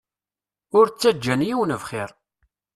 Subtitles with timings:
[0.77, 2.09] Ur ttaǧǧan yiwen bxir.